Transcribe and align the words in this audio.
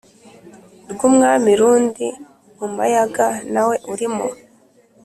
rwumwami 0.91 1.51
rundi 1.59 2.07
mumayaga 2.57 3.27
nawe 3.53 3.75
urimo?" 3.91 4.27